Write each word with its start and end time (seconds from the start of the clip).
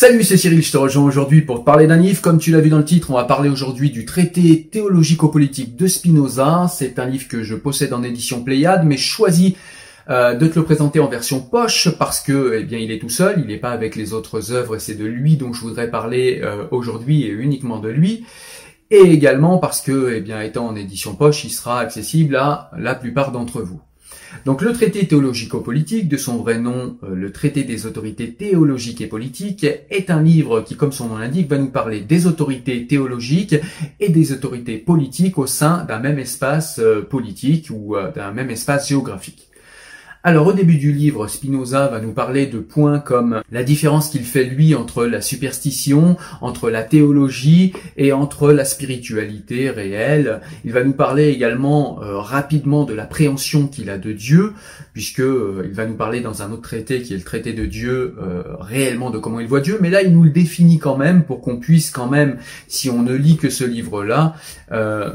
Salut, 0.00 0.24
c'est 0.24 0.38
Cyril, 0.38 0.62
je 0.62 0.72
te 0.72 0.78
rejoins 0.78 1.04
aujourd'hui 1.04 1.42
pour 1.42 1.60
te 1.60 1.64
parler 1.66 1.86
d'un 1.86 1.98
livre. 1.98 2.22
Comme 2.22 2.38
tu 2.38 2.52
l'as 2.52 2.62
vu 2.62 2.70
dans 2.70 2.78
le 2.78 2.86
titre, 2.86 3.10
on 3.10 3.16
va 3.16 3.24
parler 3.24 3.50
aujourd'hui 3.50 3.90
du 3.90 4.06
traité 4.06 4.66
théologico-politique 4.72 5.76
de 5.76 5.86
Spinoza. 5.86 6.68
C'est 6.74 6.98
un 6.98 7.04
livre 7.04 7.28
que 7.28 7.42
je 7.42 7.54
possède 7.54 7.92
en 7.92 8.02
édition 8.02 8.42
Pléiade, 8.42 8.86
mais 8.86 8.96
choisi 8.96 9.58
euh, 10.08 10.32
de 10.32 10.46
te 10.46 10.58
le 10.58 10.64
présenter 10.64 11.00
en 11.00 11.08
version 11.08 11.42
poche 11.42 11.90
parce 11.98 12.22
que, 12.22 12.56
eh 12.58 12.64
bien, 12.64 12.78
il 12.78 12.90
est 12.90 12.98
tout 12.98 13.10
seul, 13.10 13.40
il 13.40 13.46
n'est 13.48 13.58
pas 13.58 13.72
avec 13.72 13.94
les 13.94 14.14
autres 14.14 14.52
œuvres, 14.52 14.78
c'est 14.78 14.94
de 14.94 15.04
lui 15.04 15.36
dont 15.36 15.52
je 15.52 15.60
voudrais 15.60 15.90
parler 15.90 16.40
euh, 16.42 16.64
aujourd'hui 16.70 17.24
et 17.24 17.28
uniquement 17.28 17.78
de 17.78 17.90
lui. 17.90 18.24
Et 18.90 19.02
également 19.02 19.58
parce 19.58 19.82
que, 19.82 20.14
eh 20.16 20.22
bien, 20.22 20.40
étant 20.40 20.66
en 20.66 20.76
édition 20.76 21.14
poche, 21.14 21.44
il 21.44 21.50
sera 21.50 21.78
accessible 21.78 22.36
à 22.36 22.70
la 22.78 22.94
plupart 22.94 23.32
d'entre 23.32 23.60
vous. 23.60 23.82
Donc 24.44 24.62
le 24.62 24.72
traité 24.72 25.06
théologico-politique, 25.06 26.08
de 26.08 26.16
son 26.16 26.36
vrai 26.36 26.58
nom 26.58 26.96
euh, 27.02 27.14
le 27.14 27.32
traité 27.32 27.64
des 27.64 27.86
autorités 27.86 28.32
théologiques 28.32 29.00
et 29.00 29.06
politiques, 29.06 29.64
est 29.64 30.10
un 30.10 30.22
livre 30.22 30.62
qui, 30.62 30.76
comme 30.76 30.92
son 30.92 31.08
nom 31.08 31.18
l'indique, 31.18 31.48
va 31.48 31.58
nous 31.58 31.70
parler 31.70 32.00
des 32.00 32.26
autorités 32.26 32.86
théologiques 32.86 33.56
et 33.98 34.08
des 34.08 34.32
autorités 34.32 34.78
politiques 34.78 35.38
au 35.38 35.46
sein 35.46 35.84
d'un 35.84 35.98
même 35.98 36.18
espace 36.18 36.78
euh, 36.78 37.02
politique 37.02 37.68
ou 37.70 37.96
euh, 37.96 38.12
d'un 38.12 38.32
même 38.32 38.50
espace 38.50 38.88
géographique. 38.88 39.49
Alors 40.22 40.48
au 40.48 40.52
début 40.52 40.76
du 40.76 40.92
livre, 40.92 41.28
Spinoza 41.28 41.88
va 41.88 41.98
nous 41.98 42.12
parler 42.12 42.46
de 42.46 42.58
points 42.58 42.98
comme 42.98 43.40
la 43.50 43.64
différence 43.64 44.10
qu'il 44.10 44.24
fait 44.24 44.44
lui 44.44 44.74
entre 44.74 45.06
la 45.06 45.22
superstition, 45.22 46.18
entre 46.42 46.68
la 46.68 46.82
théologie 46.82 47.72
et 47.96 48.12
entre 48.12 48.52
la 48.52 48.66
spiritualité 48.66 49.70
réelle. 49.70 50.42
Il 50.66 50.72
va 50.72 50.84
nous 50.84 50.92
parler 50.92 51.28
également 51.28 52.02
euh, 52.02 52.18
rapidement 52.18 52.84
de 52.84 52.92
la 52.92 53.06
préhension 53.06 53.66
qu'il 53.66 53.88
a 53.88 53.96
de 53.96 54.12
Dieu, 54.12 54.52
puisque 54.92 55.20
euh, 55.20 55.62
il 55.64 55.72
va 55.72 55.86
nous 55.86 55.96
parler 55.96 56.20
dans 56.20 56.42
un 56.42 56.52
autre 56.52 56.68
traité 56.68 57.00
qui 57.00 57.14
est 57.14 57.16
le 57.16 57.22
traité 57.22 57.54
de 57.54 57.64
Dieu 57.64 58.14
euh, 58.20 58.42
réellement 58.60 59.08
de 59.08 59.16
comment 59.16 59.40
il 59.40 59.48
voit 59.48 59.62
Dieu, 59.62 59.78
mais 59.80 59.88
là 59.88 60.02
il 60.02 60.12
nous 60.12 60.24
le 60.24 60.30
définit 60.30 60.78
quand 60.78 60.98
même 60.98 61.24
pour 61.24 61.40
qu'on 61.40 61.56
puisse 61.56 61.90
quand 61.90 62.10
même, 62.10 62.36
si 62.68 62.90
on 62.90 63.02
ne 63.02 63.14
lit 63.14 63.38
que 63.38 63.48
ce 63.48 63.64
livre-là, 63.64 64.34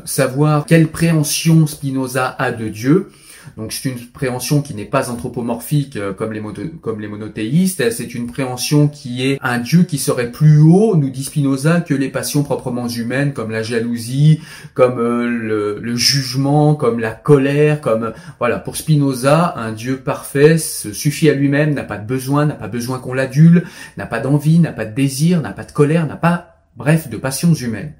savoir 0.05 0.65
quelle 0.65 0.87
préhension 0.87 1.67
Spinoza 1.67 2.27
a 2.39 2.51
de 2.51 2.69
Dieu. 2.69 3.11
Donc 3.57 3.71
c'est 3.71 3.89
une 3.89 3.99
préhension 3.99 4.61
qui 4.61 4.73
n'est 4.73 4.85
pas 4.85 5.09
anthropomorphique 5.09 5.97
euh, 5.97 6.13
comme 6.13 6.33
les, 6.33 7.07
monothéistes, 7.07 7.91
c'est 7.91 8.15
une 8.15 8.27
préhension 8.27 8.87
qui 8.87 9.25
est 9.25 9.37
un 9.41 9.59
Dieu 9.59 9.83
qui 9.83 9.97
serait 9.97 10.31
plus 10.31 10.59
haut, 10.59 10.95
nous 10.95 11.09
dit 11.09 11.23
Spinoza, 11.23 11.81
que 11.81 11.93
les 11.93 12.09
passions 12.09 12.43
proprement 12.43 12.87
humaines 12.87 13.33
comme 13.33 13.51
la 13.51 13.63
jalousie, 13.63 14.39
comme 14.73 14.99
euh, 14.99 15.27
le, 15.27 15.79
le, 15.79 15.95
jugement, 15.95 16.75
comme 16.75 16.99
la 16.99 17.11
colère, 17.11 17.81
comme 17.81 18.13
voilà, 18.39 18.59
pour 18.59 18.75
Spinoza, 18.75 19.53
un 19.57 19.71
Dieu 19.71 19.97
parfait 19.97 20.57
se 20.57 20.93
suffit 20.93 21.29
à 21.29 21.33
lui-même, 21.33 21.73
n'a 21.73 21.83
pas 21.83 21.97
de 21.97 22.05
besoin, 22.05 22.45
n'a 22.45 22.55
pas 22.55 22.67
besoin 22.67 22.99
qu'on 22.99 23.13
l'adule, 23.13 23.63
n'a 23.97 24.05
pas 24.05 24.19
d'envie, 24.19 24.59
n'a 24.59 24.71
pas 24.71 24.85
de 24.85 24.93
désir, 24.93 25.41
n'a 25.41 25.51
pas 25.51 25.63
de 25.63 25.71
colère, 25.71 26.07
n'a 26.07 26.17
pas 26.17 26.54
bref, 26.75 27.09
de 27.09 27.17
passions 27.17 27.53
humaines. 27.53 27.93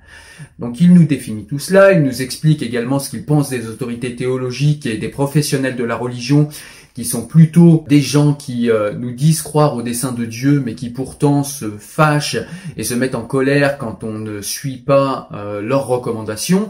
Donc 0.59 0.81
il 0.81 0.93
nous 0.93 1.05
définit 1.05 1.45
tout 1.45 1.59
cela, 1.59 1.93
il 1.93 2.03
nous 2.03 2.21
explique 2.21 2.61
également 2.61 2.99
ce 2.99 3.09
qu'il 3.09 3.25
pense 3.25 3.49
des 3.49 3.67
autorités 3.67 4.15
théologiques 4.15 4.85
et 4.85 4.97
des 4.97 5.09
professionnels 5.09 5.75
de 5.75 5.83
la 5.83 5.95
religion, 5.95 6.49
qui 6.93 7.03
sont 7.03 7.25
plutôt 7.25 7.85
des 7.89 8.01
gens 8.01 8.33
qui 8.33 8.69
euh, 8.69 8.93
nous 8.93 9.11
disent 9.11 9.41
croire 9.41 9.75
au 9.75 9.81
dessein 9.81 10.13
de 10.13 10.23
Dieu, 10.23 10.61
mais 10.65 10.75
qui 10.75 10.89
pourtant 10.89 11.43
se 11.43 11.69
fâchent 11.77 12.37
et 12.77 12.83
se 12.83 12.93
mettent 12.93 13.15
en 13.15 13.25
colère 13.25 13.77
quand 13.77 14.03
on 14.03 14.17
ne 14.17 14.41
suit 14.41 14.77
pas 14.77 15.27
euh, 15.33 15.61
leurs 15.61 15.87
recommandations. 15.87 16.69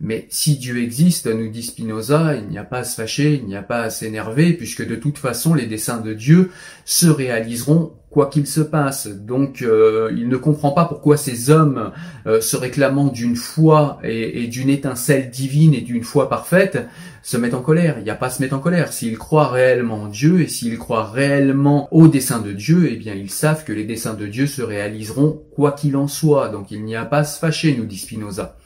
Mais 0.00 0.26
si 0.30 0.56
Dieu 0.56 0.82
existe, 0.82 1.26
nous 1.26 1.50
dit 1.50 1.62
Spinoza, 1.62 2.34
il 2.34 2.48
n'y 2.48 2.58
a 2.58 2.64
pas 2.64 2.78
à 2.78 2.84
se 2.84 2.96
fâcher, 2.96 3.34
il 3.34 3.46
n'y 3.46 3.54
a 3.54 3.62
pas 3.62 3.82
à 3.82 3.90
s'énerver, 3.90 4.54
puisque 4.54 4.84
de 4.84 4.96
toute 4.96 5.18
façon 5.18 5.54
les 5.54 5.66
desseins 5.66 6.00
de 6.00 6.14
Dieu 6.14 6.50
se 6.84 7.06
réaliseront 7.06 7.92
quoi 8.10 8.26
qu'il 8.26 8.46
se 8.46 8.60
passe. 8.60 9.06
Donc 9.06 9.62
euh, 9.62 10.12
il 10.16 10.28
ne 10.28 10.36
comprend 10.36 10.72
pas 10.72 10.84
pourquoi 10.84 11.16
ces 11.16 11.50
hommes 11.50 11.92
euh, 12.26 12.40
se 12.40 12.56
réclamant 12.56 13.06
d'une 13.06 13.36
foi 13.36 13.98
et, 14.02 14.46
d'une 14.48 14.68
étincelle 14.68 15.30
divine 15.30 15.74
et 15.74 15.80
d'une 15.80 16.02
foi 16.02 16.28
parfaite 16.28 16.86
se 17.22 17.36
mettent 17.36 17.54
en 17.54 17.62
colère. 17.62 17.96
Il 17.98 18.04
n'y 18.04 18.10
a 18.10 18.16
pas 18.16 18.26
à 18.26 18.30
se 18.30 18.42
mettre 18.42 18.54
en 18.54 18.58
colère. 18.58 18.92
S'ils 18.92 19.18
croient 19.18 19.48
réellement 19.48 20.02
en 20.02 20.08
Dieu 20.08 20.40
et 20.40 20.48
s'ils 20.48 20.78
croient 20.78 21.08
réellement 21.08 21.88
au 21.92 22.08
dessein 22.08 22.40
de 22.40 22.52
Dieu, 22.52 22.88
eh 22.90 22.96
bien 22.96 23.14
ils 23.14 23.30
savent 23.30 23.64
que 23.64 23.72
les 23.72 23.84
desseins 23.84 24.14
de 24.14 24.26
Dieu 24.26 24.46
se 24.46 24.62
réaliseront 24.62 25.42
quoi 25.54 25.72
qu'il 25.72 25.96
en 25.96 26.08
soit. 26.08 26.48
Donc 26.48 26.70
il 26.70 26.84
n'y 26.84 26.96
a 26.96 27.04
pas 27.04 27.18
à 27.18 27.24
se 27.24 27.38
fâcher, 27.38 27.76
nous 27.76 27.86
dit 27.86 27.98
Spinoza. 27.98 28.56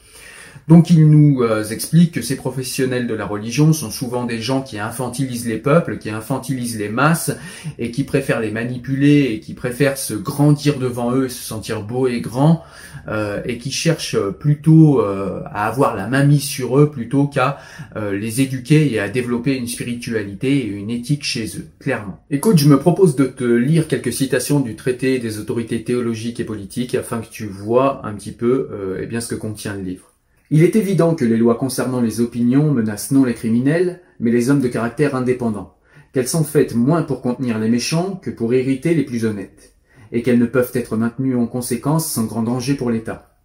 Donc 0.67 0.89
il 0.89 1.07
nous 1.09 1.43
euh, 1.43 1.63
explique 1.63 2.13
que 2.13 2.23
ces 2.23 2.35
professionnels 2.35 3.05
de 3.05 3.13
la 3.13 3.27
religion 3.27 3.71
sont 3.71 3.91
souvent 3.91 4.25
des 4.25 4.41
gens 4.41 4.63
qui 4.63 4.79
infantilisent 4.79 5.47
les 5.47 5.57
peuples, 5.57 5.99
qui 5.99 6.09
infantilisent 6.09 6.79
les 6.79 6.89
masses 6.89 7.31
et 7.77 7.91
qui 7.91 8.03
préfèrent 8.03 8.39
les 8.39 8.49
manipuler 8.49 9.31
et 9.31 9.39
qui 9.39 9.53
préfèrent 9.53 9.97
se 9.97 10.15
grandir 10.15 10.79
devant 10.79 11.13
eux 11.13 11.25
et 11.25 11.29
se 11.29 11.43
sentir 11.43 11.83
beau 11.83 12.07
et 12.07 12.19
grand 12.19 12.63
euh, 13.07 13.41
et 13.45 13.59
qui 13.59 13.71
cherchent 13.71 14.17
plutôt 14.39 15.01
euh, 15.01 15.41
à 15.45 15.67
avoir 15.67 15.95
la 15.95 16.07
main 16.07 16.23
mise 16.23 16.43
sur 16.43 16.79
eux 16.79 16.89
plutôt 16.89 17.27
qu'à 17.27 17.59
les 17.95 18.41
éduquer 18.41 18.91
et 18.91 18.99
à 18.99 19.07
développer 19.07 19.55
une 19.55 19.67
spiritualité 19.67 20.57
et 20.57 20.67
une 20.67 20.89
éthique 20.89 21.23
chez 21.23 21.45
eux, 21.57 21.67
clairement. 21.79 22.23
Écoute, 22.31 22.57
je 22.57 22.67
me 22.67 22.79
propose 22.79 23.15
de 23.15 23.25
te 23.25 23.43
lire 23.43 23.87
quelques 23.87 24.13
citations 24.13 24.59
du 24.59 24.75
traité 24.75 25.19
des 25.19 25.39
autorités 25.39 25.83
théologiques 25.83 26.39
et 26.39 26.43
politiques 26.43 26.95
afin 26.95 27.19
que 27.19 27.27
tu 27.29 27.45
vois 27.45 28.05
un 28.05 28.13
petit 28.13 28.31
peu 28.31 28.97
eh 29.01 29.05
bien 29.05 29.21
ce 29.21 29.27
que 29.27 29.35
contient 29.35 29.75
le 29.75 29.81
livre. 29.81 30.14
Il 30.51 30.61
est 30.61 30.75
évident 30.75 31.15
que 31.15 31.25
les 31.25 31.37
lois 31.37 31.55
concernant 31.55 32.01
les 32.01 32.21
opinions 32.21 32.71
menacent 32.71 33.11
non 33.11 33.23
les 33.23 33.33
criminels, 33.33 34.01
mais 34.19 34.31
les 34.31 34.49
hommes 34.49 34.59
de 34.59 34.67
caractère 34.67 35.15
indépendant, 35.15 35.75
qu'elles 36.13 36.27
sont 36.27 36.43
faites 36.43 36.75
moins 36.75 37.01
pour 37.01 37.21
contenir 37.21 37.57
les 37.57 37.69
méchants 37.69 38.19
que 38.21 38.29
pour 38.29 38.53
irriter 38.53 38.93
les 38.93 39.03
plus 39.03 39.25
honnêtes, 39.25 39.73
et 40.11 40.21
qu'elles 40.21 40.37
ne 40.37 40.45
peuvent 40.45 40.71
être 40.75 40.97
maintenues 40.97 41.35
en 41.35 41.47
conséquence 41.47 42.07
sans 42.07 42.25
grand 42.25 42.43
danger 42.43 42.75
pour 42.75 42.91
l'État. 42.91 43.39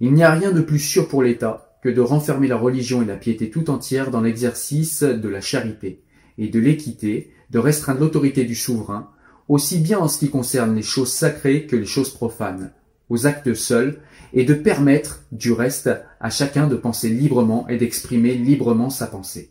Il 0.00 0.14
n'y 0.14 0.24
a 0.24 0.32
rien 0.32 0.52
de 0.52 0.62
plus 0.62 0.78
sûr 0.78 1.06
pour 1.06 1.22
l'État 1.22 1.78
que 1.82 1.90
de 1.90 2.00
renfermer 2.00 2.48
la 2.48 2.56
religion 2.56 3.02
et 3.02 3.06
la 3.06 3.16
piété 3.16 3.50
tout 3.50 3.68
entière 3.68 4.10
dans 4.10 4.22
l'exercice 4.22 5.02
de 5.02 5.28
la 5.28 5.40
charité 5.40 6.02
et 6.38 6.48
de 6.48 6.60
l'équité, 6.60 7.30
de 7.50 7.58
restreindre 7.58 8.00
l'autorité 8.00 8.44
du 8.44 8.54
souverain, 8.54 9.10
aussi 9.48 9.78
bien 9.78 9.98
en 9.98 10.08
ce 10.08 10.18
qui 10.18 10.30
concerne 10.30 10.74
les 10.74 10.82
choses 10.82 11.12
sacrées 11.12 11.66
que 11.66 11.76
les 11.76 11.84
choses 11.84 12.10
profanes, 12.10 12.72
aux 13.08 13.26
actes 13.26 13.54
seuls, 13.54 13.98
et 14.34 14.44
de 14.44 14.54
permettre, 14.54 15.22
du 15.32 15.52
reste, 15.52 15.90
à 16.20 16.30
chacun 16.30 16.66
de 16.66 16.76
penser 16.76 17.08
librement 17.08 17.68
et 17.68 17.76
d'exprimer 17.76 18.34
librement 18.34 18.90
sa 18.90 19.06
pensée. 19.06 19.50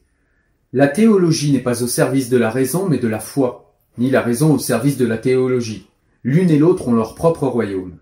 La 0.73 0.88
théologie 0.88 1.51
n'est 1.51 1.59
pas 1.59 1.84
au 1.84 1.88
service 1.88 2.29
de 2.29 2.38
la 2.38 2.50
raison, 2.50 2.88
mais 2.88 2.97
de 2.97 3.07
la 3.07 3.19
foi, 3.19 3.75
ni 3.97 4.09
la 4.09 4.22
raison 4.22 4.53
au 4.53 4.59
service 4.59 4.97
de 4.97 5.06
la 5.06 5.17
théologie. 5.17 5.88
L'une 6.23 6.50
et 6.50 6.57
l'autre 6.57 6.88
ont 6.88 6.94
leur 6.94 7.16
propre 7.16 7.47
royaume. 7.47 7.97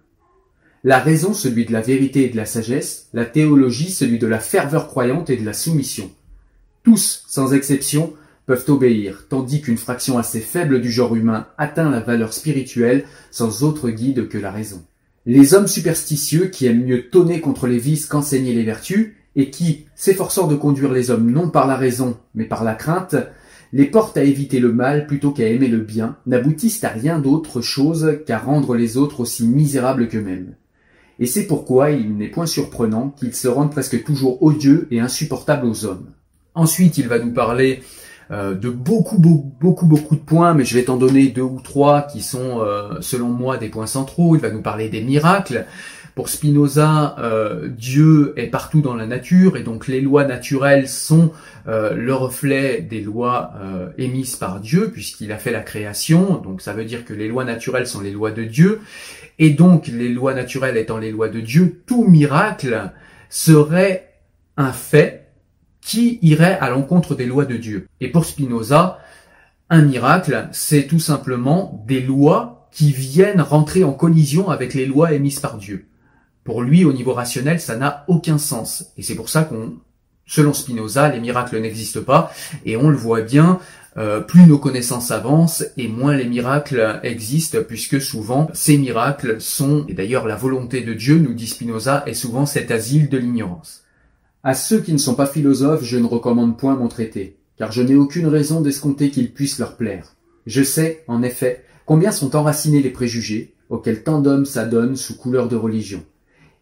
La 0.84 1.00
raison 1.00 1.34
celui 1.34 1.66
de 1.66 1.74
la 1.74 1.82
vérité 1.82 2.26
et 2.26 2.30
de 2.30 2.38
la 2.38 2.46
sagesse, 2.46 3.10
la 3.14 3.26
théologie 3.26 3.92
celui 3.92 4.20
de 4.20 4.28
la 4.28 4.40
ferveur 4.40 4.88
croyante 4.88 5.30
et 5.30 5.36
de 5.36 5.46
la 5.46 5.54
soumission. 5.54 6.12
Tous, 6.84 7.26
sans 7.28 7.54
exception, 7.54 8.14
peuvent 8.46 8.66
obéir, 8.70 9.26
tandis 9.30 9.62
qu'une 9.62 9.78
fraction 9.78 10.18
assez 10.18 10.40
faible 10.40 10.82
du 10.82 10.92
genre 10.92 11.16
humain 11.16 11.48
atteint 11.58 11.90
la 11.90 12.00
valeur 12.00 12.34
spirituelle 12.34 13.06
sans 13.32 13.64
autre 13.64 13.90
guide 13.90 14.30
que 14.30 14.38
la 14.38 14.52
raison. 14.52 14.84
Les 15.26 15.54
hommes 15.54 15.68
superstitieux 15.68 16.48
qui 16.48 16.66
aiment 16.66 16.86
mieux 16.86 17.10
tonner 17.10 17.42
contre 17.42 17.68
les 17.68 17.78
vices 17.78 18.06
qu'enseigner 18.06 18.54
les 18.54 18.64
vertus, 18.64 19.14
et 19.36 19.50
qui, 19.50 19.86
s'efforçant 19.96 20.48
de 20.48 20.56
conduire 20.56 20.92
les 20.92 21.12
hommes 21.12 21.32
non 21.32 21.50
par 21.50 21.68
la 21.68 21.76
raison, 21.76 22.18
mais 22.36 22.46
par 22.46 22.64
la 22.64 22.76
crainte, 22.76 23.16
les 23.72 23.86
portent 23.86 24.18
à 24.18 24.24
éviter 24.24 24.60
le 24.60 24.74
mal 24.74 25.08
plutôt 25.08 25.32
qu'à 25.32 25.48
aimer 25.48 25.68
le 25.68 25.78
bien, 25.78 26.18
n'aboutissent 26.26 26.84
à 26.84 26.90
rien 26.90 27.20
d'autre 27.20 27.62
chose 27.62 28.20
qu'à 28.26 28.40
rendre 28.40 28.76
les 28.76 28.98
autres 28.98 29.20
aussi 29.20 29.46
misérables 29.46 30.08
qu'eux-mêmes. 30.08 30.56
Et 31.20 31.26
c'est 31.26 31.46
pourquoi 31.46 31.92
il 31.92 32.18
n'est 32.18 32.30
point 32.30 32.48
surprenant 32.48 33.10
qu'ils 33.10 33.36
se 33.36 33.48
rendent 33.48 33.72
presque 33.72 34.04
toujours 34.04 34.42
odieux 34.42 34.88
et 34.90 35.00
insupportables 35.00 35.68
aux 35.68 35.86
hommes. 35.86 36.08
Ensuite, 36.56 36.98
il 36.98 37.08
va 37.08 37.20
nous 37.20 37.32
parler 37.32 37.82
euh, 38.32 38.54
de 38.54 38.70
beaucoup, 38.70 39.18
beaucoup, 39.18 39.52
beaucoup, 39.60 39.86
beaucoup 39.88 40.16
de 40.16 40.22
points, 40.22 40.54
mais 40.54 40.64
je 40.64 40.76
vais 40.76 40.84
t'en 40.84 40.98
donner 40.98 41.28
deux 41.28 41.42
ou 41.42 41.62
trois 41.62 42.04
qui 42.04 42.22
sont, 42.22 42.62
euh, 42.62 43.02
selon 43.02 43.30
moi, 43.30 43.58
des 43.58 43.70
points 43.70 43.88
centraux. 43.88 44.36
Il 44.36 44.42
va 44.42 44.52
nous 44.52 44.62
parler 44.62 44.90
des 44.90 45.02
miracles. 45.02 45.66
Pour 46.14 46.30
Spinoza, 46.30 47.16
euh, 47.20 47.70
Dieu 47.70 48.34
est 48.36 48.48
partout 48.48 48.82
dans 48.82 48.96
la 48.96 49.08
nature 49.08 49.58
et 49.58 49.64
donc 49.64 49.88
les 49.88 50.02
lois 50.02 50.26
naturelles 50.26 50.88
sont 50.88 51.32
le 51.66 52.14
reflet 52.16 52.82
des 52.82 53.00
lois 53.00 53.54
émises 54.00 54.36
par 54.36 54.60
Dieu 54.60 54.90
puisqu'il 54.92 55.32
a 55.32 55.38
fait 55.38 55.52
la 55.52 55.60
création. 55.60 56.42
Donc 56.44 56.62
ça 56.62 56.74
veut 56.74 56.84
dire 56.84 57.06
que 57.06 57.14
les 57.14 57.28
lois 57.28 57.46
naturelles 57.46 57.86
sont 57.86 58.02
les 58.02 58.10
lois 58.10 58.32
de 58.32 58.44
Dieu 58.44 58.82
et 59.38 59.52
donc 59.52 59.88
les 59.88 60.10
lois 60.10 60.34
naturelles 60.34 60.78
étant 60.78 60.98
les 60.98 61.12
lois 61.12 61.30
de 61.30 61.40
Dieu, 61.40 61.82
tout 61.86 62.06
miracle 62.06 62.92
serait 63.30 64.10
un 64.58 64.74
fait 64.74 65.29
qui 65.90 66.20
irait 66.22 66.60
à 66.62 66.70
l'encontre 66.70 67.16
des 67.16 67.26
lois 67.26 67.46
de 67.46 67.58
Dieu. 67.58 67.88
Et 68.00 68.10
pour 68.10 68.24
Spinoza, 68.24 69.00
un 69.72 69.82
miracle, 69.82 70.48
c'est 70.52 70.86
tout 70.86 71.00
simplement 71.00 71.84
des 71.88 72.00
lois 72.00 72.70
qui 72.72 72.92
viennent 72.92 73.42
rentrer 73.42 73.84
en 73.84 73.94
collision 73.94 74.52
avec 74.52 74.76
les 74.76 74.86
lois 74.86 75.14
émises 75.14 75.40
par 75.40 75.58
Dieu. 75.58 75.88
Pour 76.44 76.62
lui, 76.62 76.86
au 76.86 76.94
niveau 76.94 77.14
rationnel, 77.14 77.60
ça 77.60 77.76
n'a 77.76 78.06
aucun 78.08 78.38
sens. 78.38 78.92
Et 78.98 79.02
c'est 79.02 79.16
pour 79.16 79.30
ça 79.30 79.42
qu'on, 79.42 79.78
selon 80.28 80.54
Spinoza, 80.54 81.10
les 81.10 81.20
miracles 81.20 81.60
n'existent 81.60 82.04
pas. 82.04 82.32
Et 82.68 82.78
on 82.78 82.92
le 82.92 82.96
voit 82.96 83.22
bien 83.22 83.58
euh, 83.98 84.22
plus 84.22 84.46
nos 84.46 84.60
connaissances 84.60 85.10
avancent 85.10 85.66
et 85.76 85.88
moins 85.88 86.16
les 86.16 86.26
miracles 86.26 87.00
existent, 87.02 87.58
puisque 87.68 88.00
souvent 88.00 88.48
ces 88.54 88.78
miracles 88.78 89.42
sont, 89.42 89.88
et 89.88 89.96
d'ailleurs 89.96 90.28
la 90.28 90.36
volonté 90.36 90.82
de 90.82 90.94
Dieu, 90.94 91.18
nous 91.18 91.34
dit 91.34 91.48
Spinoza, 91.48 92.04
est 92.06 92.14
souvent 92.14 92.46
cet 92.46 92.70
asile 92.70 93.10
de 93.10 93.18
l'ignorance. 93.18 93.86
À 94.42 94.54
ceux 94.54 94.80
qui 94.80 94.94
ne 94.94 94.98
sont 94.98 95.16
pas 95.16 95.26
philosophes, 95.26 95.84
je 95.84 95.98
ne 95.98 96.06
recommande 96.06 96.58
point 96.58 96.78
mon 96.78 96.88
traité, 96.88 97.36
car 97.58 97.74
je 97.74 97.82
n'ai 97.82 97.96
aucune 97.96 98.28
raison 98.28 98.62
d'escompter 98.62 99.10
qu'il 99.10 99.34
puisse 99.34 99.60
leur 99.60 99.76
plaire. 99.76 100.16
Je 100.46 100.64
sais, 100.64 101.04
en 101.10 101.22
effet, 101.24 101.66
combien 101.86 102.12
sont 102.12 102.38
enracinés 102.38 102.82
les 102.82 102.90
préjugés, 102.90 103.54
auxquels 103.70 104.02
tant 104.02 104.22
d'hommes 104.22 104.46
s'adonnent 104.46 104.96
sous 104.96 105.18
couleur 105.18 105.50
de 105.50 105.58
religion. 105.58 106.06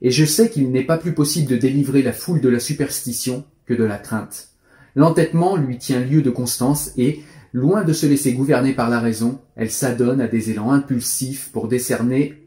Et 0.02 0.10
je 0.10 0.26
sais 0.26 0.50
qu'il 0.50 0.72
n'est 0.72 0.86
pas 0.86 0.98
plus 0.98 1.14
possible 1.14 1.52
de 1.52 1.56
délivrer 1.56 2.02
la 2.02 2.14
foule 2.14 2.42
de 2.42 2.50
la 2.50 2.60
superstition 2.60 3.46
que 3.68 3.76
de 3.76 3.84
la 3.84 4.00
crainte. 4.00 4.50
L'entêtement 4.96 5.56
lui 5.56 5.78
tient 5.78 6.00
lieu 6.00 6.24
de 6.24 6.32
constance 6.32 6.92
et, 6.98 7.22
loin 7.54 7.84
de 7.84 7.94
se 7.94 8.08
laisser 8.08 8.34
gouverner 8.34 8.74
par 8.74 8.90
la 8.90 9.00
raison, 9.00 9.40
elle 9.56 9.70
s'adonne 9.70 10.20
à 10.20 10.28
des 10.28 10.50
élans 10.50 10.72
impulsifs 10.72 11.52
pour 11.52 11.68
décerner 11.68 12.44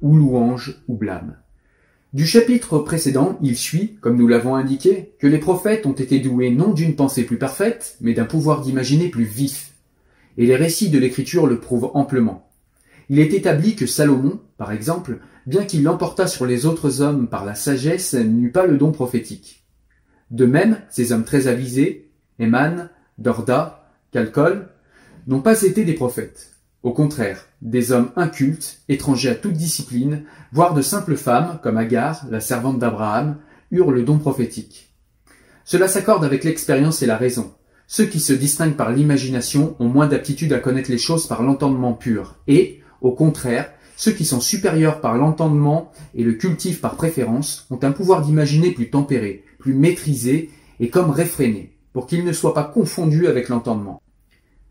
ou 0.00 0.16
louange 0.16 0.82
ou 0.88 0.96
blâme. 0.96 1.36
Du 2.12 2.26
chapitre 2.26 2.78
précédent, 2.78 3.38
il 3.40 3.56
suit, 3.56 3.96
comme 4.02 4.18
nous 4.18 4.28
l'avons 4.28 4.54
indiqué, 4.54 5.14
que 5.18 5.26
les 5.26 5.38
prophètes 5.38 5.86
ont 5.86 5.92
été 5.92 6.18
doués 6.18 6.50
non 6.50 6.74
d'une 6.74 6.94
pensée 6.94 7.24
plus 7.24 7.38
parfaite, 7.38 7.96
mais 8.02 8.12
d'un 8.12 8.26
pouvoir 8.26 8.60
d'imaginer 8.60 9.08
plus 9.08 9.24
vif. 9.24 9.72
Et 10.36 10.44
les 10.44 10.56
récits 10.56 10.90
de 10.90 10.98
l'écriture 10.98 11.46
le 11.46 11.58
prouvent 11.58 11.90
amplement. 11.94 12.50
Il 13.08 13.18
est 13.18 13.32
établi 13.32 13.76
que 13.76 13.86
Salomon, 13.86 14.40
par 14.58 14.72
exemple, 14.72 15.20
bien 15.46 15.64
qu'il 15.64 15.84
l'emportât 15.84 16.26
sur 16.26 16.44
les 16.44 16.66
autres 16.66 17.00
hommes 17.00 17.28
par 17.28 17.46
la 17.46 17.54
sagesse, 17.54 18.12
n'eut 18.12 18.52
pas 18.52 18.66
le 18.66 18.76
don 18.76 18.92
prophétique. 18.92 19.64
De 20.30 20.44
même, 20.44 20.80
ces 20.90 21.12
hommes 21.12 21.24
très 21.24 21.46
avisés, 21.46 22.10
Eman, 22.38 22.90
Dorda, 23.16 23.90
Calcol, 24.12 24.68
n'ont 25.26 25.40
pas 25.40 25.62
été 25.62 25.84
des 25.84 25.94
prophètes. 25.94 26.51
Au 26.82 26.92
contraire, 26.92 27.46
des 27.60 27.92
hommes 27.92 28.10
incultes, 28.16 28.80
étrangers 28.88 29.30
à 29.30 29.34
toute 29.36 29.52
discipline, 29.52 30.24
voire 30.52 30.74
de 30.74 30.82
simples 30.82 31.16
femmes, 31.16 31.60
comme 31.62 31.76
Agar, 31.76 32.26
la 32.28 32.40
servante 32.40 32.80
d'Abraham, 32.80 33.36
eurent 33.70 33.92
le 33.92 34.02
don 34.02 34.18
prophétique. 34.18 34.92
Cela 35.64 35.86
s'accorde 35.86 36.24
avec 36.24 36.42
l'expérience 36.42 37.00
et 37.02 37.06
la 37.06 37.16
raison. 37.16 37.52
Ceux 37.86 38.06
qui 38.06 38.18
se 38.18 38.32
distinguent 38.32 38.74
par 38.74 38.90
l'imagination 38.90 39.76
ont 39.78 39.88
moins 39.88 40.08
d'aptitude 40.08 40.52
à 40.52 40.58
connaître 40.58 40.90
les 40.90 40.98
choses 40.98 41.28
par 41.28 41.42
l'entendement 41.42 41.92
pur, 41.92 42.34
et, 42.48 42.80
au 43.00 43.12
contraire, 43.12 43.70
ceux 43.96 44.12
qui 44.12 44.24
sont 44.24 44.40
supérieurs 44.40 45.00
par 45.00 45.16
l'entendement 45.16 45.92
et 46.16 46.24
le 46.24 46.32
cultivent 46.32 46.80
par 46.80 46.96
préférence 46.96 47.66
ont 47.70 47.78
un 47.82 47.92
pouvoir 47.92 48.22
d'imaginer 48.22 48.72
plus 48.72 48.90
tempéré, 48.90 49.44
plus 49.60 49.74
maîtrisé 49.74 50.50
et 50.80 50.88
comme 50.88 51.10
réfréné, 51.10 51.76
pour 51.92 52.08
qu'ils 52.08 52.24
ne 52.24 52.32
soient 52.32 52.54
pas 52.54 52.64
confondus 52.64 53.28
avec 53.28 53.48
l'entendement. 53.48 54.01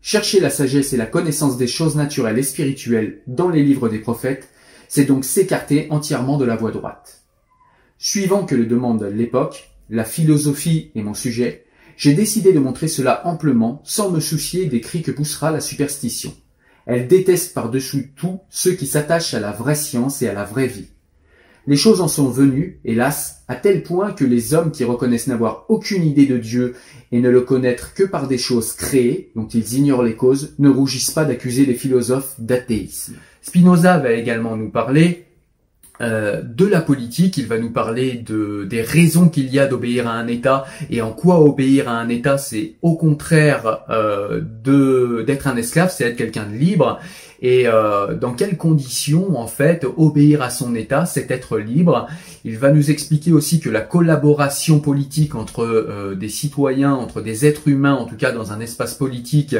Chercher 0.04 0.40
la 0.40 0.50
sagesse 0.50 0.92
et 0.92 0.96
la 0.96 1.06
connaissance 1.06 1.56
des 1.56 1.68
choses 1.68 1.94
naturelles 1.94 2.38
et 2.38 2.42
spirituelles 2.42 3.20
dans 3.28 3.48
les 3.48 3.62
livres 3.62 3.88
des 3.88 4.00
prophètes, 4.00 4.48
c'est 4.88 5.04
donc 5.04 5.24
s'écarter 5.24 5.86
entièrement 5.90 6.38
de 6.38 6.44
la 6.44 6.56
voie 6.56 6.72
droite. 6.72 7.22
Suivant 7.98 8.44
que 8.44 8.56
le 8.56 8.66
demande 8.66 9.04
l'époque, 9.04 9.70
la 9.88 10.04
philosophie 10.04 10.90
est 10.96 11.02
mon 11.02 11.14
sujet, 11.14 11.66
j'ai 11.96 12.14
décidé 12.14 12.52
de 12.52 12.58
montrer 12.58 12.88
cela 12.88 13.26
amplement 13.28 13.80
sans 13.84 14.10
me 14.10 14.18
soucier 14.18 14.66
des 14.66 14.80
cris 14.80 15.02
que 15.02 15.12
poussera 15.12 15.52
la 15.52 15.60
superstition. 15.60 16.34
Elle 16.84 17.06
déteste 17.06 17.54
par-dessus 17.54 18.12
tout 18.16 18.40
ceux 18.50 18.72
qui 18.72 18.88
s'attachent 18.88 19.34
à 19.34 19.40
la 19.40 19.52
vraie 19.52 19.76
science 19.76 20.20
et 20.20 20.28
à 20.28 20.34
la 20.34 20.44
vraie 20.44 20.66
vie. 20.66 20.88
Les 21.66 21.76
choses 21.76 22.00
en 22.00 22.08
sont 22.08 22.28
venues, 22.28 22.80
hélas, 22.84 23.44
à 23.46 23.54
tel 23.54 23.82
point 23.82 24.12
que 24.12 24.24
les 24.24 24.52
hommes 24.54 24.72
qui 24.72 24.82
reconnaissent 24.82 25.28
n'avoir 25.28 25.64
aucune 25.68 26.04
idée 26.04 26.26
de 26.26 26.38
Dieu 26.38 26.74
et 27.12 27.20
ne 27.20 27.30
le 27.30 27.42
connaître 27.42 27.94
que 27.94 28.02
par 28.02 28.26
des 28.26 28.38
choses 28.38 28.72
créées, 28.72 29.30
dont 29.36 29.46
ils 29.46 29.74
ignorent 29.74 30.02
les 30.02 30.16
causes, 30.16 30.54
ne 30.58 30.68
rougissent 30.68 31.12
pas 31.12 31.24
d'accuser 31.24 31.64
les 31.64 31.74
philosophes 31.74 32.34
d'athéisme. 32.38 33.14
Spinoza 33.42 33.98
va 33.98 34.12
également 34.12 34.56
nous 34.56 34.70
parler 34.70 35.26
euh, 36.00 36.42
de 36.42 36.66
la 36.66 36.80
politique, 36.80 37.36
il 37.36 37.46
va 37.46 37.58
nous 37.58 37.70
parler 37.70 38.14
de, 38.14 38.64
des 38.64 38.82
raisons 38.82 39.28
qu'il 39.28 39.52
y 39.52 39.60
a 39.60 39.68
d'obéir 39.68 40.08
à 40.08 40.12
un 40.12 40.26
État 40.26 40.64
et 40.90 41.00
en 41.00 41.12
quoi 41.12 41.40
obéir 41.40 41.88
à 41.88 41.92
un 41.92 42.08
État, 42.08 42.38
c'est 42.38 42.74
au 42.82 42.96
contraire 42.96 43.84
euh, 43.88 44.40
d'être 45.24 45.46
un 45.46 45.56
esclave, 45.56 45.92
c'est 45.96 46.04
être 46.04 46.16
quelqu'un 46.16 46.46
de 46.46 46.56
libre 46.56 46.98
et 47.42 47.66
euh, 47.66 48.14
dans 48.14 48.34
quelles 48.34 48.56
conditions 48.56 49.36
en 49.36 49.48
fait 49.48 49.84
obéir 49.96 50.42
à 50.42 50.50
son 50.50 50.76
État, 50.76 51.06
c'est 51.06 51.28
être 51.32 51.58
libre? 51.58 52.06
Il 52.44 52.56
va 52.56 52.70
nous 52.70 52.90
expliquer 52.92 53.32
aussi 53.32 53.58
que 53.58 53.68
la 53.68 53.80
collaboration 53.80 54.78
politique 54.78 55.34
entre 55.34 55.64
euh, 55.64 56.14
des 56.14 56.28
citoyens, 56.28 56.94
entre 56.94 57.20
des 57.20 57.44
êtres 57.44 57.66
humains, 57.66 57.94
en 57.94 58.04
tout 58.04 58.14
cas 58.14 58.30
dans 58.30 58.52
un 58.52 58.60
espace 58.60 58.94
politique, 58.94 59.56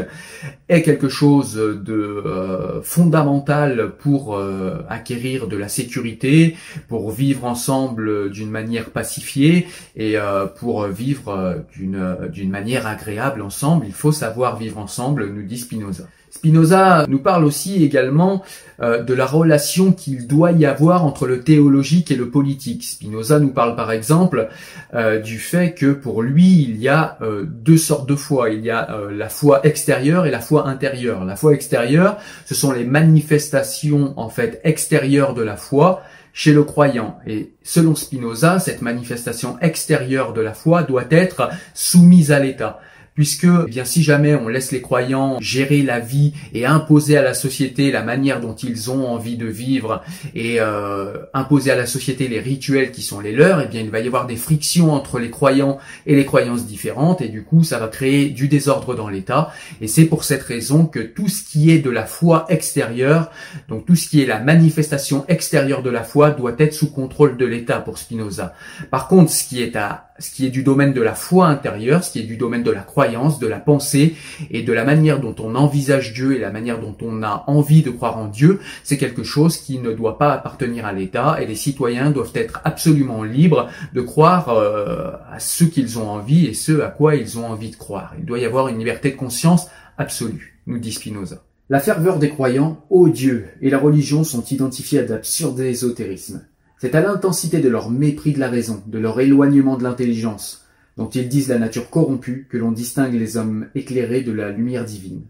est 0.69 0.83
quelque 0.83 1.09
chose 1.09 1.55
de 1.55 1.93
euh, 1.93 2.81
fondamental 2.83 3.93
pour 3.99 4.41
acquérir 4.89 5.49
de 5.49 5.57
la 5.57 5.69
sécurité, 5.69 6.57
pour 6.89 7.11
vivre 7.11 7.45
ensemble 7.45 8.31
d'une 8.31 8.51
manière 8.51 8.91
pacifiée 8.91 9.67
et 9.97 10.17
pour 10.57 10.87
vivre 10.87 11.65
d'une 11.75 12.17
d'une 12.33 12.51
manière 12.51 12.87
agréable 12.87 13.43
ensemble. 13.43 13.87
Il 13.89 13.93
faut 13.93 14.13
savoir 14.13 14.57
vivre 14.57 14.79
ensemble, 14.79 15.27
nous 15.27 15.43
dit 15.43 15.59
Spinoza. 15.59 16.05
Spinoza 16.35 17.05
nous 17.09 17.19
parle 17.19 17.45
aussi 17.45 17.85
également 17.85 18.43
euh, 18.81 19.03
de 19.03 19.13
la 19.13 19.27
relation 19.27 19.93
qu'il 19.93 20.27
doit 20.27 20.53
y 20.53 20.65
avoir 20.65 21.05
entre 21.05 21.27
le 21.27 21.43
théologique 21.43 22.11
et 22.11 22.17
le 22.17 22.31
politique. 22.31 22.85
Spinoza 22.85 23.39
nous 23.39 23.51
parle 23.51 23.77
par 23.77 23.93
exemple 23.93 24.49
euh, 24.95 25.21
du 25.21 25.39
fait 25.39 25.75
que 25.75 25.93
pour 25.93 26.23
lui 26.23 26.63
il 26.63 26.79
y 26.79 26.89
a 26.89 27.19
euh, 27.21 27.45
deux 27.47 27.77
sortes 27.77 28.09
de 28.09 28.17
foi. 28.17 28.49
Il 28.49 28.65
y 28.65 28.71
a 28.71 28.89
la 29.13 29.29
foi 29.29 29.61
extérieure 29.65 30.25
et 30.25 30.31
la 30.31 30.41
foi 30.41 30.67
intérieure. 30.67 31.27
La 31.27 31.37
foi 31.37 31.53
extérieure, 31.53 32.17
ce 32.47 32.55
sont 32.55 32.73
les 32.73 32.85
manifestations 32.85 34.15
en 34.17 34.31
fait 34.31 34.59
extérieures 34.65 35.35
de 35.35 35.43
la 35.43 35.59
foi 35.59 36.03
chez 36.33 36.55
le 36.55 36.65
croyant. 36.65 37.19
Et 37.27 37.53
selon 37.63 37.95
Spinoza, 37.95 38.59
cette 38.59 38.81
manifestation 38.81 39.59
extérieure 39.61 40.33
de 40.33 40.41
la 40.41 40.55
foi 40.55 40.83
doit 40.83 41.05
être 41.11 41.51
soumise 41.75 42.33
à 42.33 42.39
l'État 42.39 42.81
puisque 43.15 43.45
eh 43.45 43.71
bien 43.71 43.85
si 43.85 44.03
jamais 44.03 44.35
on 44.35 44.49
laisse 44.49 44.73
les 44.73 44.81
croyants 44.81 45.39
gérer 45.41 45.83
la 45.83 46.01
vie 46.01 46.33
et 46.55 46.67
imposer 46.67 47.17
à 47.17 47.23
la 47.23 47.35
société 47.35 47.91
la 47.91 48.03
manière 48.03 48.41
dont 48.41 48.55
ils 48.55 48.91
ont 48.91 49.07
envie 49.07 49.37
de 49.37 49.47
vivre 49.47 50.03
et 50.35 50.57
euh, 50.61 51.19
imposer 51.35 51.71
à 51.71 51.77
la 51.77 51.87
société 51.87 52.29
les 52.29 52.41
rituels 52.41 52.91
qui 52.91 53.03
sont 53.03 53.21
les 53.21 53.33
leurs, 53.33 53.61
eh 53.61 53.67
bien 53.67 53.81
il 53.81 53.91
va 53.91 54.01
y 54.01 54.07
avoir 54.07 54.27
des 54.27 54.37
frictions 54.37 54.93
entre 54.93 55.19
les 55.19 55.31
croyants 55.31 55.79
et 56.07 56.15
les 56.15 56.25
croyances 56.25 56.67
différentes 56.67 57.21
et 57.21 57.29
du 57.29 57.43
coup 57.43 57.65
ça 57.65 57.79
va 57.79 57.89
créer 57.89 58.31
du 58.31 58.49
désordre 58.49 58.95
dans 58.95 59.09
l'État 59.09 59.53
et 59.81 59.89
c'est 59.89 60.07
pour 60.07 60.25
cette 60.25 60.43
raison 60.43 60.87
que 60.87 61.01
tout 61.01 61.29
ce 61.29 61.43
qui 61.45 61.71
est 61.71 61.79
de 61.79 61.91
la 61.91 62.07
foi 62.07 62.47
extérieure, 62.49 63.31
donc 63.69 63.87
tout 63.87 63.97
ce 63.97 64.09
qui 64.09 64.23
est 64.23 64.27
la 64.27 64.41
manifestation 64.41 65.25
extérieure 65.29 65.83
de 65.83 65.91
la 65.91 66.03
foi 66.03 66.31
doit 66.31 66.55
être 66.59 66.75
sous 66.75 66.91
contrôle 66.91 67.37
de 67.37 67.47
l'État 67.47 67.81
pour 67.81 67.99
Spinoza. 67.99 68.55
Par 68.91 69.09
contre, 69.09 69.31
ce 69.31 69.45
qui 69.45 69.63
est 69.63 69.77
à 69.77 70.12
ce 70.19 70.31
qui 70.31 70.47
est 70.47 70.51
du 70.51 70.63
domaine 70.63 70.93
de 70.93 71.01
la 71.01 71.15
foi 71.15 71.47
intérieure, 71.47 72.05
ce 72.05 72.13
qui 72.13 72.21
est 72.21 72.25
du 72.25 72.37
domaine 72.37 72.63
de 72.63 72.71
la 72.71 72.83
croyance, 72.83 73.39
de 73.39 73.47
la 73.47 73.59
pensée 73.59 74.15
et 74.51 74.63
de 74.63 74.73
la 74.73 74.85
manière 74.85 75.21
dont 75.21 75.35
on 75.39 75.55
envisage 75.55 76.13
Dieu 76.13 76.35
et 76.35 76.39
la 76.39 76.51
manière 76.51 76.81
dont 76.81 76.97
on 77.03 77.23
a 77.23 77.45
envie 77.47 77.83
de 77.83 77.91
croire 77.91 78.19
en 78.19 78.27
Dieu, 78.27 78.61
c'est 78.85 78.99
quelque 78.99 79.23
chose 79.23 79.57
qui 79.57 79.79
ne 79.79 79.93
doit 79.93 80.19
pas 80.19 80.33
appartenir 80.33 80.87
à 80.87 80.93
l'État 80.93 81.39
et 81.41 81.47
les 81.47 81.55
citoyens 81.55 82.11
doivent 82.11 82.33
être 82.35 82.61
absolument 82.65 83.23
libres 83.23 83.69
de 83.95 84.01
croire 84.01 84.49
euh, 84.51 85.13
à 85.31 85.39
ce 85.39 85.65
qu'ils 85.65 85.99
ont 85.99 86.09
envie 86.09 86.47
et 86.47 86.55
ce 86.55 86.81
à 86.81 86.89
quoi 86.89 87.15
ils 87.17 87.39
ont 87.39 87.47
envie 87.47 87.71
de 87.71 87.77
croire. 87.77 88.15
Il 88.19 88.25
doit 88.25 88.39
y 88.39 88.45
avoir 88.45 88.69
une 88.69 88.79
liberté 88.79 89.11
de 89.11 89.17
conscience 89.17 89.69
absolue, 89.99 90.59
nous 90.67 90.79
dit 90.79 90.93
Spinoza. 90.93 91.43
La 91.69 91.81
ferveur 91.81 92.19
des 92.19 92.29
croyants, 92.29 92.85
ô 92.91 93.09
Dieu, 93.09 93.47
et 93.63 93.71
la 93.71 93.79
religion 93.79 94.25
sont 94.25 94.45
identifiés 94.45 94.99
à 94.99 95.05
d'absurdes 95.05 95.61
ésotérismes. 95.61 96.43
C'est 96.83 96.97
à 96.97 97.01
l'intensité 97.01 97.61
de 97.61 97.69
leur 97.69 97.91
mépris 97.91 98.33
de 98.33 98.41
la 98.41 98.51
raison, 98.51 98.83
de 98.89 98.99
leur 98.99 99.21
éloignement 99.21 99.77
de 99.77 99.85
l'intelligence, 99.85 100.67
dont 100.97 101.09
ils 101.09 101.29
disent 101.29 101.47
la 101.47 101.61
nature 101.61 101.91
corrompue, 101.91 102.49
que 102.51 102.59
l'on 102.59 102.73
distingue 102.73 103.15
les 103.15 103.37
hommes 103.37 103.69
éclairés 103.77 104.23
de 104.23 104.33
la 104.33 104.51
lumière 104.51 104.85
divine. 104.85 105.23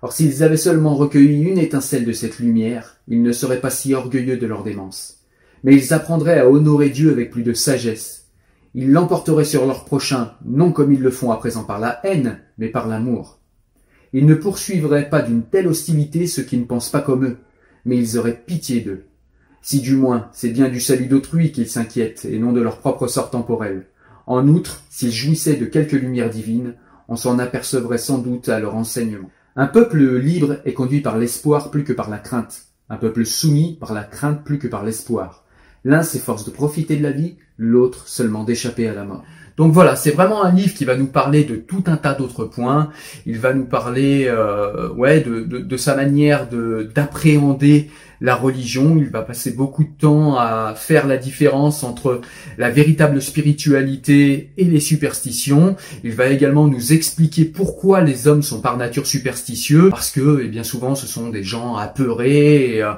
Or 0.00 0.14
s'ils 0.14 0.42
avaient 0.42 0.56
seulement 0.56 0.94
recueilli 0.94 1.42
une 1.42 1.58
étincelle 1.58 2.06
de 2.06 2.12
cette 2.12 2.38
lumière, 2.38 2.96
ils 3.06 3.22
ne 3.22 3.32
seraient 3.32 3.60
pas 3.60 3.68
si 3.68 3.92
orgueilleux 3.92 4.38
de 4.38 4.46
leur 4.46 4.64
démence. 4.64 5.18
Mais 5.62 5.76
ils 5.76 5.92
apprendraient 5.92 6.38
à 6.38 6.48
honorer 6.48 6.88
Dieu 6.88 7.10
avec 7.10 7.32
plus 7.32 7.42
de 7.42 7.52
sagesse. 7.52 8.28
Ils 8.72 8.90
l'emporteraient 8.90 9.44
sur 9.44 9.66
leur 9.66 9.84
prochain, 9.84 10.36
non 10.46 10.72
comme 10.72 10.90
ils 10.90 11.02
le 11.02 11.10
font 11.10 11.32
à 11.32 11.36
présent 11.36 11.64
par 11.64 11.80
la 11.80 12.00
haine, 12.02 12.38
mais 12.56 12.68
par 12.68 12.88
l'amour. 12.88 13.40
Ils 14.14 14.24
ne 14.24 14.34
poursuivraient 14.34 15.10
pas 15.10 15.20
d'une 15.20 15.42
telle 15.42 15.68
hostilité 15.68 16.26
ceux 16.26 16.44
qui 16.44 16.56
ne 16.56 16.64
pensent 16.64 16.88
pas 16.88 17.02
comme 17.02 17.26
eux, 17.26 17.36
mais 17.84 17.98
ils 17.98 18.16
auraient 18.16 18.42
pitié 18.46 18.80
d'eux 18.80 19.04
si 19.62 19.80
du 19.80 19.96
moins 19.96 20.28
c'est 20.32 20.50
bien 20.50 20.68
du 20.68 20.80
salut 20.80 21.06
d'autrui 21.06 21.52
qu'ils 21.52 21.68
s'inquiètent 21.68 22.24
et 22.24 22.38
non 22.38 22.52
de 22.52 22.60
leur 22.60 22.78
propre 22.78 23.06
sort 23.06 23.30
temporel. 23.30 23.86
En 24.26 24.46
outre, 24.48 24.82
s'ils 24.90 25.12
jouissaient 25.12 25.56
de 25.56 25.64
quelque 25.64 25.96
lumière 25.96 26.30
divine, 26.30 26.74
on 27.08 27.16
s'en 27.16 27.38
apercevrait 27.38 27.98
sans 27.98 28.18
doute 28.18 28.48
à 28.48 28.60
leur 28.60 28.74
enseignement. 28.76 29.30
Un 29.56 29.66
peuple 29.66 29.98
libre 30.18 30.58
est 30.64 30.74
conduit 30.74 31.00
par 31.00 31.18
l'espoir 31.18 31.70
plus 31.70 31.84
que 31.84 31.92
par 31.92 32.10
la 32.10 32.18
crainte, 32.18 32.66
un 32.90 32.96
peuple 32.96 33.24
soumis 33.24 33.76
par 33.80 33.92
la 33.92 34.04
crainte 34.04 34.44
plus 34.44 34.58
que 34.58 34.68
par 34.68 34.84
l'espoir. 34.84 35.44
L'un 35.84 36.02
s'efforce 36.02 36.44
de 36.44 36.50
profiter 36.50 36.96
de 36.96 37.02
la 37.02 37.12
vie, 37.12 37.36
l'autre 37.56 38.06
seulement 38.06 38.44
d'échapper 38.44 38.88
à 38.88 38.94
la 38.94 39.04
mort. 39.04 39.24
Donc 39.56 39.72
voilà, 39.72 39.96
c'est 39.96 40.12
vraiment 40.12 40.44
un 40.44 40.52
livre 40.52 40.74
qui 40.74 40.84
va 40.84 40.96
nous 40.96 41.08
parler 41.08 41.42
de 41.42 41.56
tout 41.56 41.82
un 41.86 41.96
tas 41.96 42.14
d'autres 42.14 42.44
points. 42.44 42.90
Il 43.26 43.38
va 43.38 43.52
nous 43.54 43.64
parler, 43.64 44.26
euh, 44.28 44.92
ouais, 44.92 45.20
de, 45.20 45.40
de, 45.40 45.58
de, 45.58 45.76
sa 45.76 45.96
manière 45.96 46.48
de 46.48 46.88
d'appréhender 46.94 47.90
la 48.20 48.34
religion. 48.34 48.96
Il 48.96 49.08
va 49.08 49.22
passer 49.22 49.52
beaucoup 49.52 49.84
de 49.84 49.92
temps 49.98 50.36
à 50.38 50.74
faire 50.76 51.06
la 51.06 51.16
différence 51.16 51.84
entre 51.84 52.20
la 52.56 52.70
véritable 52.70 53.20
spiritualité 53.22 54.52
et 54.56 54.64
les 54.64 54.80
superstitions. 54.80 55.76
Il 56.04 56.12
va 56.12 56.28
également 56.28 56.66
nous 56.66 56.92
expliquer 56.92 57.44
pourquoi 57.44 58.00
les 58.00 58.28
hommes 58.28 58.42
sont 58.42 58.60
par 58.60 58.76
nature 58.76 59.06
superstitieux, 59.06 59.88
parce 59.90 60.10
que, 60.10 60.40
et 60.40 60.46
eh 60.46 60.48
bien 60.48 60.64
souvent, 60.64 60.94
ce 60.94 61.06
sont 61.06 61.28
des 61.28 61.44
gens 61.44 61.76
apeurés. 61.76 62.76
Et, 62.76 62.82
euh, 62.82 62.92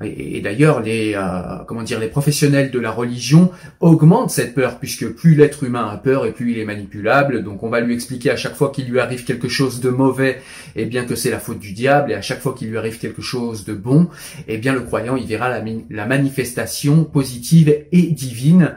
et, 0.00 0.40
d'ailleurs, 0.40 0.80
les 0.80 1.12
euh, 1.14 1.58
comment 1.66 1.82
dire, 1.82 2.00
les 2.00 2.08
professionnels 2.08 2.70
de 2.70 2.78
la 2.78 2.90
religion 2.90 3.50
augmentent 3.80 4.30
cette 4.30 4.54
peur, 4.54 4.78
puisque 4.78 5.08
plus 5.08 5.34
l'être 5.34 5.64
humain 5.64 5.86
a 5.86 5.96
peur 5.96 6.24
et 6.24 6.32
plus 6.32 6.52
il 6.52 6.58
est 6.58 6.64
manipulable. 6.64 7.44
Donc, 7.44 7.62
on 7.62 7.68
va 7.68 7.80
lui 7.80 7.94
expliquer 7.94 8.30
à 8.30 8.36
chaque 8.36 8.54
fois 8.54 8.70
qu'il 8.70 8.88
lui 8.88 9.00
arrive 9.00 9.24
quelque 9.24 9.48
chose 9.48 9.80
de 9.80 9.90
mauvais, 9.90 10.40
et 10.76 10.82
eh 10.82 10.86
bien 10.86 11.04
que 11.04 11.14
c'est 11.14 11.30
la 11.30 11.38
faute 11.38 11.58
du 11.58 11.72
diable, 11.72 12.10
et 12.12 12.14
à 12.14 12.22
chaque 12.22 12.40
fois 12.40 12.54
qu'il 12.54 12.70
lui 12.70 12.78
arrive 12.78 12.98
quelque 12.98 13.22
chose 13.22 13.64
de 13.64 13.74
bon, 13.74 14.08
et 14.48 14.54
eh 14.54 14.58
bien 14.58 14.72
le 14.72 14.80
croyant 14.80 15.16
il 15.16 15.26
verra 15.26 15.48
la, 15.48 15.62
la 15.90 16.06
manifestation 16.06 17.04
positive 17.04 17.74
et 17.92 18.02
divine, 18.02 18.74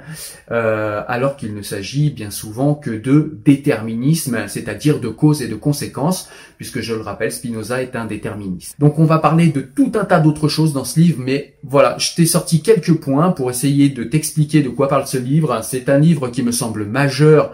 euh, 0.51 1.01
alors 1.07 1.38
qu'il 1.38 1.55
ne 1.55 1.62
s'agit 1.62 2.10
bien 2.10 2.29
souvent 2.29 2.75
que 2.75 2.91
de 2.91 3.39
déterminisme, 3.45 4.48
c'est-à-dire 4.48 5.00
de 5.00 5.07
cause 5.07 5.41
et 5.41 5.48
de 5.48 5.55
conséquences, 5.55 6.29
puisque 6.57 6.81
je 6.81 6.93
le 6.93 7.01
rappelle, 7.01 7.31
Spinoza 7.31 7.81
est 7.81 7.95
un 7.95 8.05
déterministe. 8.05 8.75
Donc, 8.79 9.00
on 9.00 9.05
va 9.05 9.19
parler 9.19 9.48
de 9.48 9.62
tout 9.62 9.91
un 9.95 10.05
tas 10.05 10.19
d'autres 10.19 10.48
choses 10.48 10.74
dans 10.74 10.84
ce 10.84 11.00
livre 11.00 11.04
mais 11.17 11.55
voilà, 11.63 11.97
je 11.97 12.15
t'ai 12.15 12.25
sorti 12.25 12.62
quelques 12.62 12.95
points 12.95 13.31
pour 13.31 13.50
essayer 13.50 13.89
de 13.89 14.03
t'expliquer 14.03 14.62
de 14.62 14.69
quoi 14.69 14.88
parle 14.88 15.07
ce 15.07 15.17
livre. 15.17 15.62
C'est 15.63 15.89
un 15.89 16.00
livre 16.00 16.29
qui 16.29 16.41
me 16.41 16.51
semble 16.51 16.85
majeur 16.85 17.53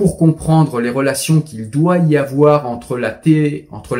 pour 0.00 0.16
comprendre 0.16 0.80
les 0.80 0.88
relations 0.88 1.42
qu'il 1.42 1.68
doit 1.68 1.98
y 1.98 2.16
avoir 2.16 2.66
entre 2.66 2.96
la, 2.96 3.10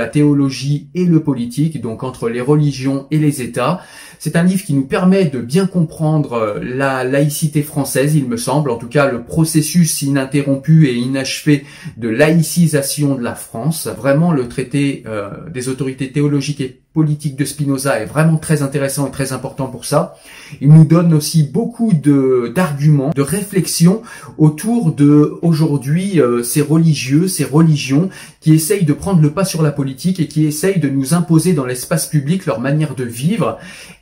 théologie 0.06 0.88
et 0.94 1.04
le 1.04 1.22
politique, 1.22 1.78
donc 1.82 2.04
entre 2.04 2.30
les 2.30 2.40
religions 2.40 3.06
et 3.10 3.18
les 3.18 3.42
États. 3.42 3.82
C'est 4.18 4.34
un 4.34 4.42
livre 4.42 4.64
qui 4.64 4.72
nous 4.72 4.86
permet 4.86 5.26
de 5.26 5.40
bien 5.40 5.66
comprendre 5.66 6.32
euh, 6.32 6.60
la 6.62 7.04
laïcité 7.04 7.62
française, 7.62 8.14
il 8.14 8.26
me 8.26 8.38
semble, 8.38 8.70
en 8.70 8.76
tout 8.76 8.88
cas 8.88 9.12
le 9.12 9.24
processus 9.24 10.00
ininterrompu 10.00 10.88
et 10.88 10.94
inachevé 10.94 11.66
de 11.98 12.08
laïcisation 12.08 13.14
de 13.14 13.22
la 13.22 13.34
France. 13.34 13.86
Vraiment, 13.86 14.32
le 14.32 14.48
traité 14.48 15.02
euh, 15.06 15.50
des 15.50 15.68
autorités 15.68 16.10
théologiques 16.10 16.62
politique 16.92 17.36
de 17.36 17.44
Spinoza 17.44 18.00
est 18.00 18.06
vraiment 18.06 18.36
très 18.36 18.62
intéressant 18.62 19.06
et 19.06 19.10
très 19.12 19.32
important 19.32 19.66
pour 19.66 19.84
ça. 19.84 20.16
Il 20.60 20.72
nous 20.72 20.84
donne 20.84 21.14
aussi 21.14 21.44
beaucoup 21.44 21.92
de 21.92 22.52
d'arguments, 22.54 23.12
de 23.14 23.22
réflexions 23.22 24.02
autour 24.38 24.92
de 24.92 25.38
aujourd'hui 25.42 26.20
euh, 26.20 26.42
ces 26.42 26.62
religieux, 26.62 27.28
ces 27.28 27.44
religions 27.44 28.10
qui 28.40 28.52
essayent 28.52 28.84
de 28.84 28.92
prendre 28.92 29.22
le 29.22 29.30
pas 29.30 29.44
sur 29.44 29.62
la 29.62 29.70
politique 29.70 30.18
et 30.18 30.26
qui 30.26 30.46
essayent 30.46 30.80
de 30.80 30.88
nous 30.88 31.14
imposer 31.14 31.52
dans 31.52 31.64
l'espace 31.64 32.06
public 32.06 32.46
leur 32.46 32.58
manière 32.58 32.96
de 32.96 33.04
vivre. 33.04 33.58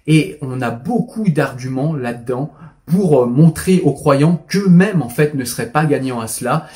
Et 0.07 0.39
on 0.41 0.63
a 0.63 0.71
beaucoup 0.71 1.29
d'arguments 1.29 1.95
là-dedans 1.95 2.53
pour 2.87 3.23
euh, 3.23 3.27
montrer 3.27 3.83
aux 3.85 3.93
croyants 3.93 4.43
qu'eux-mêmes 4.49 5.03
en 5.03 5.11
fait 5.11 5.35
ne 5.35 5.45
seraient 5.45 5.71
pas 5.71 5.85
gagnants 5.85 6.21
à 6.21 6.27
cela 6.27 6.69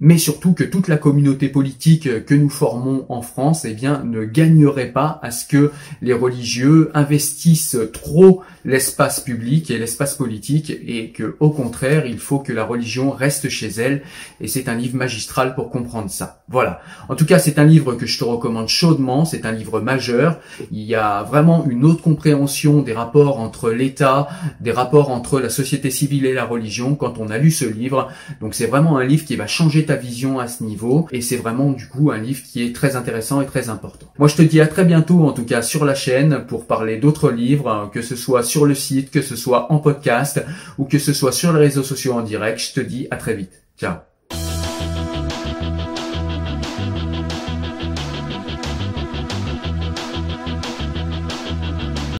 mais 0.00 0.18
surtout 0.18 0.52
que 0.52 0.64
toute 0.64 0.88
la 0.88 0.96
communauté 0.96 1.48
politique 1.48 2.24
que 2.24 2.34
nous 2.34 2.50
formons 2.50 3.04
en 3.08 3.22
France, 3.22 3.64
eh 3.64 3.74
bien, 3.74 4.04
ne 4.04 4.24
gagnerait 4.24 4.92
pas 4.92 5.18
à 5.22 5.30
ce 5.30 5.44
que 5.44 5.72
les 6.02 6.12
religieux 6.12 6.90
investissent 6.94 7.78
trop 7.92 8.42
l'espace 8.64 9.20
public 9.20 9.70
et 9.70 9.78
l'espace 9.78 10.14
politique, 10.14 10.70
et 10.70 11.10
que, 11.10 11.36
au 11.40 11.50
contraire, 11.50 12.06
il 12.06 12.18
faut 12.18 12.38
que 12.38 12.52
la 12.52 12.64
religion 12.64 13.10
reste 13.10 13.48
chez 13.48 13.68
elle. 13.68 14.02
Et 14.40 14.46
c'est 14.46 14.68
un 14.68 14.74
livre 14.74 14.96
magistral 14.96 15.54
pour 15.54 15.70
comprendre 15.70 16.10
ça. 16.10 16.42
Voilà. 16.48 16.80
En 17.08 17.14
tout 17.14 17.26
cas, 17.26 17.38
c'est 17.38 17.58
un 17.58 17.64
livre 17.64 17.94
que 17.94 18.06
je 18.06 18.18
te 18.18 18.24
recommande 18.24 18.68
chaudement. 18.68 19.24
C'est 19.24 19.46
un 19.46 19.52
livre 19.52 19.80
majeur. 19.80 20.38
Il 20.70 20.82
y 20.82 20.94
a 20.94 21.22
vraiment 21.22 21.66
une 21.68 21.84
autre 21.84 22.02
compréhension 22.02 22.82
des 22.82 22.92
rapports 22.92 23.40
entre 23.40 23.70
l'État, 23.70 24.28
des 24.60 24.72
rapports 24.72 25.10
entre 25.10 25.40
la 25.40 25.50
société 25.50 25.90
civile 25.90 26.26
et 26.26 26.34
la 26.34 26.44
religion 26.44 26.94
quand 26.94 27.18
on 27.18 27.30
a 27.30 27.38
lu 27.38 27.50
ce 27.50 27.64
livre. 27.64 28.08
Donc, 28.40 28.54
c'est 28.54 28.66
vraiment 28.66 28.98
un 28.98 29.04
livre 29.04 29.24
qui 29.24 29.36
va 29.36 29.46
changer 29.46 29.87
ta 29.88 29.96
vision 29.96 30.38
à 30.38 30.48
ce 30.48 30.62
niveau 30.62 31.08
et 31.10 31.20
c'est 31.20 31.36
vraiment 31.36 31.72
du 31.72 31.88
coup 31.88 32.10
un 32.10 32.18
livre 32.18 32.42
qui 32.44 32.62
est 32.62 32.74
très 32.74 32.94
intéressant 32.94 33.40
et 33.40 33.46
très 33.46 33.68
important. 33.68 34.06
Moi 34.18 34.28
je 34.28 34.36
te 34.36 34.42
dis 34.42 34.60
à 34.60 34.66
très 34.66 34.84
bientôt 34.84 35.24
en 35.26 35.32
tout 35.32 35.44
cas 35.44 35.62
sur 35.62 35.84
la 35.84 35.94
chaîne 35.94 36.44
pour 36.46 36.66
parler 36.66 36.98
d'autres 36.98 37.30
livres, 37.30 37.90
que 37.92 38.02
ce 38.02 38.16
soit 38.16 38.42
sur 38.42 38.66
le 38.66 38.74
site, 38.74 39.10
que 39.10 39.22
ce 39.22 39.36
soit 39.36 39.72
en 39.72 39.78
podcast 39.78 40.44
ou 40.78 40.84
que 40.84 40.98
ce 40.98 41.12
soit 41.12 41.32
sur 41.32 41.52
les 41.52 41.58
réseaux 41.58 41.82
sociaux 41.82 42.14
en 42.14 42.22
direct. 42.22 42.60
Je 42.60 42.80
te 42.80 42.86
dis 42.86 43.08
à 43.10 43.16
très 43.16 43.34
vite. 43.34 43.62
Ciao 43.78 44.07